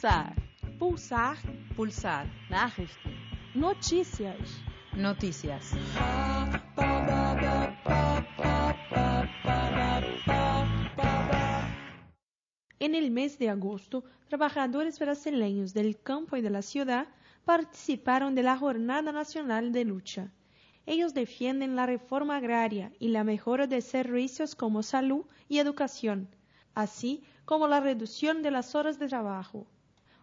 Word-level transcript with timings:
Pulsar. 0.00 0.32
Pulsar. 0.78 1.36
Pulsar. 1.74 2.26
Nachrichten. 2.48 3.16
Notícias. 3.52 4.62
Noticias. 4.94 5.72
En 12.78 12.94
el 12.94 13.10
mes 13.10 13.40
de 13.40 13.48
agosto, 13.48 14.04
trabajadores 14.28 15.00
brasileños 15.00 15.74
del 15.74 16.00
campo 16.00 16.36
y 16.36 16.42
de 16.42 16.50
la 16.50 16.62
ciudad 16.62 17.08
participaron 17.44 18.36
de 18.36 18.44
la 18.44 18.56
Jornada 18.56 19.10
Nacional 19.10 19.72
de 19.72 19.84
Lucha. 19.84 20.32
Ellos 20.86 21.12
defienden 21.12 21.74
la 21.74 21.86
reforma 21.86 22.36
agraria 22.36 22.92
y 23.00 23.08
la 23.08 23.24
mejora 23.24 23.66
de 23.66 23.80
servicios 23.80 24.54
como 24.54 24.84
salud 24.84 25.24
y 25.48 25.58
educación, 25.58 26.28
así 26.76 27.24
como 27.44 27.66
la 27.66 27.80
reducción 27.80 28.42
de 28.42 28.52
las 28.52 28.76
horas 28.76 29.00
de 29.00 29.08
trabajo. 29.08 29.66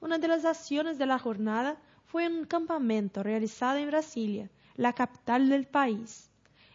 Una 0.00 0.18
de 0.18 0.28
las 0.28 0.46
acciones 0.46 0.96
de 0.96 1.04
la 1.04 1.18
jornada 1.18 1.76
fue 2.06 2.26
un 2.26 2.46
campamento 2.46 3.22
realizado 3.22 3.76
en 3.78 3.88
Brasilia, 3.88 4.50
la 4.76 4.94
capital 4.94 5.50
del 5.50 5.66
país. 5.66 6.30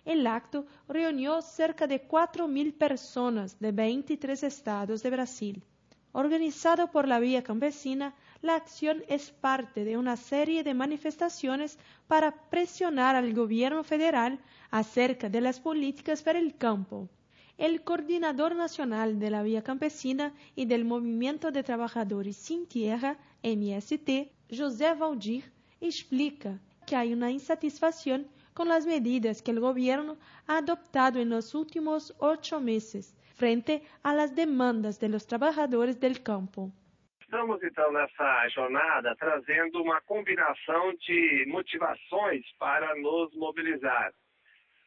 El 0.05 0.27
acto 0.27 0.68
reunió 0.88 1.41
cerca 1.41 1.88
de 1.88 2.08
4.000 2.08 2.77
personas 2.77 3.59
de 3.59 3.72
23 3.72 4.44
estados 4.44 5.02
de 5.02 5.09
Brasil. 5.09 5.63
Organizado 6.12 6.91
por 6.91 7.08
la 7.08 7.20
Vía 7.20 7.44
Campesina, 7.44 8.13
la 8.44 8.55
acción 8.55 9.04
es 9.08 9.32
parte 9.32 9.84
de 9.84 9.98
una 9.98 10.18
serie 10.18 10.63
de 10.63 10.76
manifestaciones 10.76 11.80
para 12.07 12.32
presionar 12.49 13.16
al 13.16 13.34
gobierno 13.34 13.84
federal 13.84 14.40
acerca 14.70 15.30
de 15.30 15.41
las 15.41 15.60
políticas 15.60 16.21
para 16.21 16.38
el 16.38 16.55
campo. 16.55 17.10
El 17.58 17.84
coordinador 17.84 18.54
nacional 18.54 19.18
de 19.18 19.30
la 19.30 19.41
Vía 19.41 19.63
Campesina 19.63 20.34
y 20.55 20.66
del 20.66 20.84
Movimiento 20.84 21.52
de 21.52 21.63
Trabajadores 21.63 22.36
Sin 22.36 22.68
Tierra, 22.68 23.18
MST, 23.44 24.30
José 24.50 24.94
Valdir, 24.94 25.46
explica 25.79 26.60
que 26.85 26.98
hay 26.98 27.13
una 27.13 27.32
insatisfacción 27.32 28.27
con 28.54 28.68
las 28.68 28.85
medidas 28.85 29.41
que 29.41 29.52
el 29.52 29.62
gobierno 29.62 30.18
ha 30.48 30.57
adoptado 30.57 31.20
en 31.20 31.29
los 31.29 31.55
últimos 31.55 32.13
ocho 32.20 32.60
meses 32.60 33.16
frente 33.35 33.84
a 34.04 34.13
las 34.13 34.35
demandas 34.35 34.99
de 34.99 35.10
los 35.10 35.26
trabajadores 35.26 35.98
del 35.99 36.22
campo. 36.22 36.72
Estamos 37.22 37.62
então 37.63 37.91
nessa 37.91 38.48
jornada 38.49 39.16
trazendo 39.16 39.82
uma 39.82 39.99
combinação 40.01 40.94
de 40.96 41.46
motivações 41.48 42.46
para 42.60 42.96
nos 42.96 43.34
mobilizar. 43.35 44.13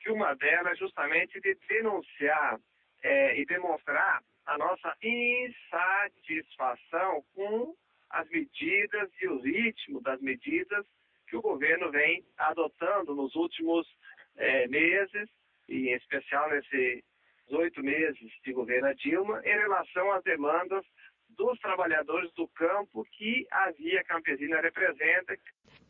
Que 0.09 0.13
uma 0.13 0.35
delas 0.37 0.73
é 0.73 0.77
justamente 0.77 1.39
de 1.39 1.55
denunciar 1.69 2.59
é, 3.03 3.39
e 3.39 3.45
demonstrar 3.45 4.23
a 4.47 4.57
nossa 4.57 4.97
insatisfação 5.03 7.23
com 7.35 7.77
as 8.09 8.27
medidas 8.31 9.11
e 9.21 9.29
o 9.29 9.39
ritmo 9.39 10.01
das 10.01 10.19
medidas 10.23 10.87
que 11.27 11.37
o 11.37 11.43
governo 11.43 11.91
vem 11.91 12.25
adotando 12.39 13.15
nos 13.15 13.37
últimos 13.37 13.87
é, 14.37 14.67
meses, 14.69 15.29
e 15.69 15.91
em 15.91 15.97
especial 15.97 16.49
nesses 16.49 17.05
oito 17.51 17.83
meses 17.83 18.33
de 18.43 18.53
governo 18.55 18.95
Dilma, 18.95 19.43
em 19.45 19.59
relação 19.59 20.11
às 20.13 20.25
demandas 20.25 20.87
dos 21.29 21.59
trabalhadores 21.59 22.33
do 22.33 22.49
campo 22.49 23.05
que 23.13 23.47
a 23.51 23.71
Via 23.73 24.03
Campesina 24.05 24.59
representa. 24.63 25.37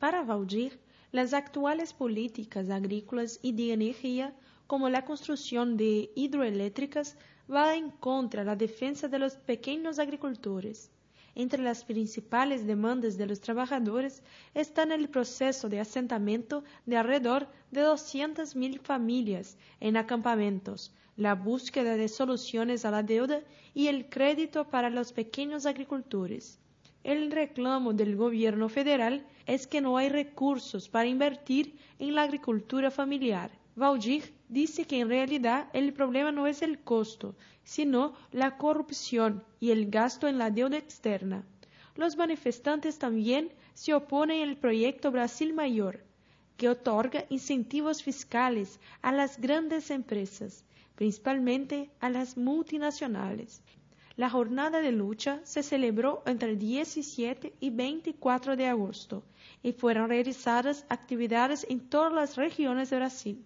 Para 0.00 0.24
Valdir, 0.24 0.76
las 1.10 1.32
actuales 1.32 1.92
políticas 1.92 2.68
agrícolas 2.68 3.38
y 3.42 3.52
de 3.52 3.72
energía, 3.72 4.34
como 4.66 4.90
la 4.90 5.04
construcción 5.04 5.76
de 5.76 6.10
hidroeléctricas, 6.14 7.16
va 7.50 7.74
en 7.74 7.90
contra 7.90 8.42
de 8.42 8.46
la 8.46 8.56
defensa 8.56 9.08
de 9.08 9.18
los 9.18 9.36
pequeños 9.36 9.98
agricultores. 9.98 10.90
Entre 11.34 11.62
las 11.62 11.84
principales 11.84 12.66
demandas 12.66 13.16
de 13.16 13.26
los 13.26 13.40
trabajadores 13.40 14.22
están 14.54 14.92
el 14.92 15.08
proceso 15.08 15.68
de 15.68 15.80
asentamiento 15.80 16.64
de 16.84 16.96
alrededor 16.96 17.48
de 17.70 17.84
200.000 17.84 18.80
familias 18.80 19.56
en 19.80 19.96
acampamentos, 19.96 20.92
la 21.16 21.34
búsqueda 21.34 21.96
de 21.96 22.08
soluciones 22.08 22.84
a 22.84 22.90
la 22.90 23.02
deuda 23.02 23.40
y 23.72 23.86
el 23.86 24.08
crédito 24.10 24.68
para 24.68 24.90
los 24.90 25.12
pequeños 25.12 25.64
agricultores. 25.64 26.58
El 27.08 27.30
reclamo 27.30 27.94
del 27.94 28.16
gobierno 28.16 28.68
federal 28.68 29.26
es 29.46 29.66
que 29.66 29.80
no 29.80 29.96
hay 29.96 30.10
recursos 30.10 30.90
para 30.90 31.08
invertir 31.08 31.74
en 31.98 32.14
la 32.14 32.24
agricultura 32.24 32.90
familiar. 32.90 33.50
Valdir 33.76 34.34
dice 34.50 34.84
que 34.84 35.00
en 35.00 35.08
realidad 35.08 35.70
el 35.72 35.94
problema 35.94 36.32
no 36.32 36.46
es 36.46 36.60
el 36.60 36.80
costo, 36.80 37.34
sino 37.64 38.12
la 38.30 38.58
corrupción 38.58 39.42
y 39.58 39.70
el 39.70 39.88
gasto 39.88 40.28
en 40.28 40.36
la 40.36 40.50
deuda 40.50 40.76
externa. 40.76 41.46
Los 41.96 42.14
manifestantes 42.18 42.98
también 42.98 43.54
se 43.72 43.94
oponen 43.94 44.46
al 44.46 44.58
proyecto 44.58 45.10
Brasil 45.10 45.54
Mayor, 45.54 46.04
que 46.58 46.68
otorga 46.68 47.24
incentivos 47.30 48.02
fiscales 48.02 48.80
a 49.00 49.12
las 49.12 49.40
grandes 49.40 49.90
empresas, 49.90 50.62
principalmente 50.94 51.88
a 52.00 52.10
las 52.10 52.36
multinacionales. 52.36 53.62
La 54.18 54.28
jornada 54.28 54.80
de 54.80 54.90
lucha 54.90 55.40
se 55.44 55.62
celebró 55.62 56.24
entre 56.26 56.50
el 56.50 56.58
17 56.58 57.54
y 57.60 57.70
24 57.70 58.56
de 58.56 58.66
agosto 58.66 59.22
y 59.62 59.70
fueron 59.70 60.08
realizadas 60.08 60.84
actividades 60.88 61.64
en 61.70 61.88
todas 61.88 62.12
las 62.12 62.34
regiones 62.34 62.90
de 62.90 62.96
Brasil. 62.96 63.44